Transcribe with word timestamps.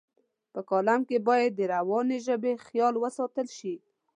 په 0.53 0.59
کالم 0.69 1.01
کې 1.09 1.17
باید 1.29 1.51
د 1.55 1.61
روانې 1.73 2.17
ژبې 2.27 2.53
خیال 2.65 2.93
وساتل 3.03 3.47
شي. 3.57 3.75